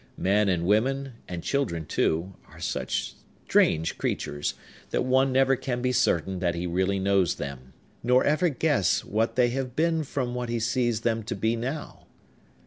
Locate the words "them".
7.35-7.73, 11.01-11.21